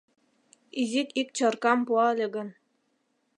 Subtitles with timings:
[0.81, 2.49] Изик ик чаркам пуа ыле гын